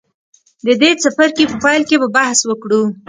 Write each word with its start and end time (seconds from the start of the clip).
د 0.65 0.67
دې 0.81 0.91
څپرکي 1.01 1.43
په 1.49 1.55
پیل 1.63 1.81
کې 1.89 1.95
به 2.01 2.07
بحث 2.17 2.39
وکړو. 2.45 2.81